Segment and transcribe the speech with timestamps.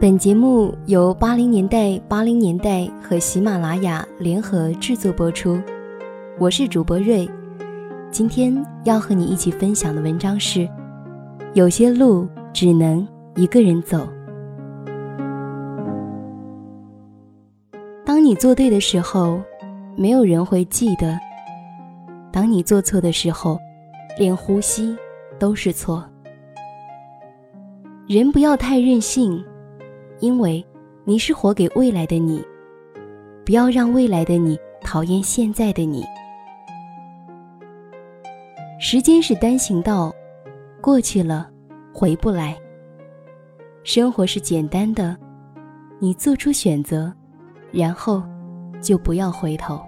[0.00, 5.60] 本节目由八零年代八零年代和喜马拉雅联合制作播出，
[6.38, 7.28] 我是主播瑞。
[8.10, 10.66] 今天要和你一起分享的文章是：
[11.52, 14.08] 有些路只能一个人走。
[18.02, 19.38] 当你做对的时候，
[19.98, 21.14] 没有人会记得；
[22.32, 23.58] 当你做错的时候，
[24.18, 24.96] 连呼吸
[25.38, 26.02] 都是错。
[28.06, 29.44] 人不要太任性，
[30.20, 30.64] 因为
[31.04, 32.44] 你是活给未来的你。
[33.44, 36.04] 不要让未来的你讨厌现在的你。
[38.78, 40.14] 时间是单行道，
[40.80, 41.50] 过去了
[41.92, 42.56] 回不来。
[43.82, 45.16] 生活是简单的，
[45.98, 47.12] 你做出选择，
[47.72, 48.22] 然后
[48.80, 49.80] 就不要回头。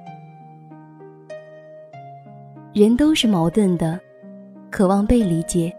[2.73, 4.01] 人都是矛盾的，
[4.71, 5.73] 渴望被理解，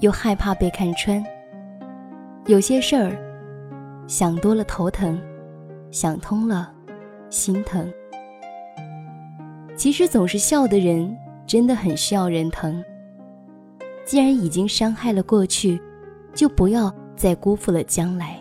[0.00, 1.22] 又害怕被看穿。
[2.46, 3.12] 有些事儿，
[4.12, 5.18] 想多了头疼，
[5.90, 6.70] 想通了
[7.30, 7.90] 心疼。
[9.74, 12.84] 其实总是笑的人，真的很需要人疼。
[14.04, 15.80] 既然已经伤害了过去，
[16.34, 18.38] 就不要再辜负了将来。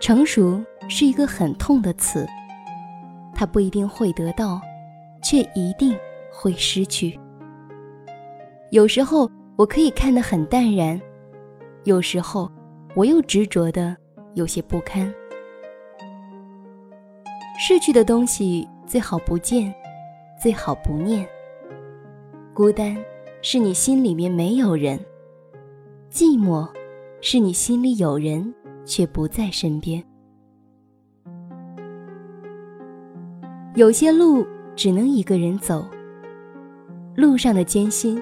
[0.00, 2.26] 成熟是一个很痛的词，
[3.32, 4.60] 它不一定会得到，
[5.22, 5.96] 却一定
[6.32, 7.16] 会失去。
[8.72, 11.00] 有时候我可以看得很淡然。
[11.84, 12.50] 有时候，
[12.94, 13.96] 我又执着的
[14.34, 15.12] 有些不堪。
[17.58, 19.72] 逝去的东西最好不见，
[20.42, 21.26] 最好不念。
[22.54, 22.96] 孤单
[23.42, 24.98] 是你心里面没有人，
[26.10, 26.68] 寂寞
[27.20, 28.52] 是你心里有人
[28.84, 30.02] 却不在身边。
[33.76, 35.86] 有些路只能一个人走，
[37.14, 38.20] 路上的艰辛，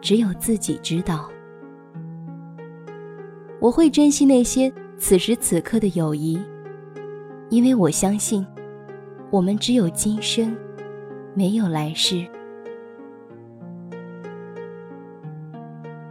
[0.00, 1.28] 只有自己知道。
[3.64, 6.38] 我会珍惜那些此时此刻的友谊，
[7.48, 8.46] 因为我相信，
[9.30, 10.54] 我们只有今生，
[11.32, 12.26] 没有来世。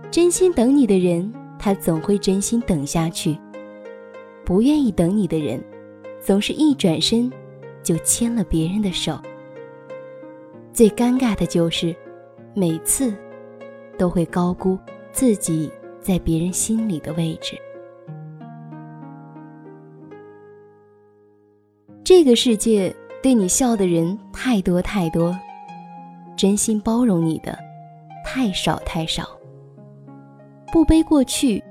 [0.10, 3.38] 真心等你的人，他总会真心等下去；
[4.44, 5.64] 不愿意等你的人，
[6.20, 7.32] 总是一转身
[7.84, 9.20] 就牵了别人的手。
[10.72, 11.96] 最尴尬的就是，
[12.56, 13.14] 每次
[13.96, 14.76] 都会高估
[15.12, 15.72] 自己。
[16.04, 17.58] 在别人心里的位置。
[22.04, 25.34] 这个世界对你笑的人太多太多，
[26.36, 27.58] 真心包容你的
[28.26, 29.26] 太少太少。
[30.72, 31.64] 不悲过去，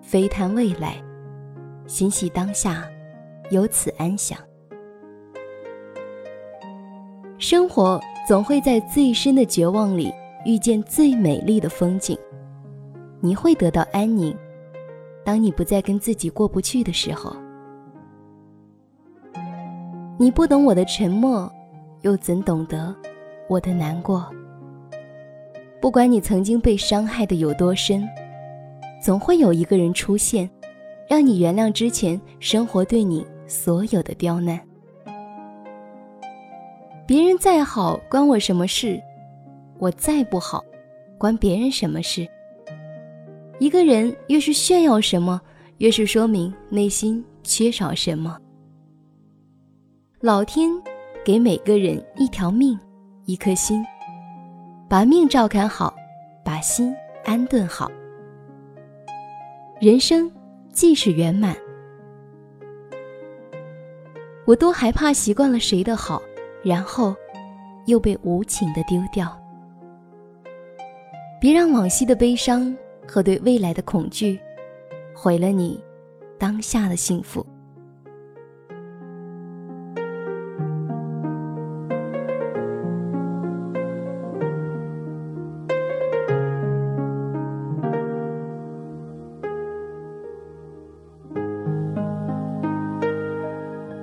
[0.00, 0.96] 非谈未来，
[1.86, 2.88] 欣喜当下，
[3.50, 4.38] 由此安详。
[7.36, 10.12] 生活总会在最深的绝望里
[10.44, 12.18] 遇见最美丽的风景。
[13.20, 14.36] 你会得到安宁，
[15.24, 17.34] 当你不再跟自己过不去的时候。
[20.18, 21.50] 你不懂我的沉默，
[22.02, 22.94] 又怎懂得
[23.48, 24.26] 我的难过？
[25.80, 28.08] 不管你曾经被伤害的有多深，
[29.00, 30.48] 总会有一个人出现，
[31.08, 34.60] 让你原谅之前生活对你所有的刁难。
[37.06, 39.00] 别人再好，关我什么事？
[39.78, 40.64] 我再不好，
[41.16, 42.28] 关别人什么事？
[43.60, 45.40] 一个人越是炫耀什么，
[45.78, 48.38] 越是说明内心缺少什么。
[50.20, 50.70] 老天
[51.24, 52.78] 给每个人一条命，
[53.24, 53.84] 一颗心，
[54.88, 55.92] 把命照看好，
[56.44, 57.90] 把心安顿好，
[59.80, 60.30] 人生
[60.72, 61.56] 即是圆满。
[64.46, 66.22] 我多害怕习惯了谁的好，
[66.62, 67.14] 然后
[67.86, 69.36] 又被无情的丢掉。
[71.40, 72.72] 别让往昔的悲伤。
[73.08, 74.38] 和对未来的恐惧，
[75.14, 75.82] 毁了你
[76.38, 77.44] 当下的幸福。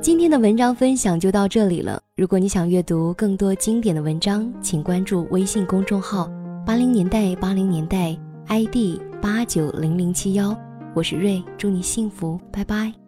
[0.01, 2.01] 今天的文章分享就到这里了。
[2.15, 6.29] 如果你想阅读更多经典的文章，请关注微信公众号
[6.65, 8.17] “八零年代八零年代”。
[8.47, 10.55] ID 八九零零七幺，
[10.93, 13.04] 我是瑞，祝你幸福，拜拜。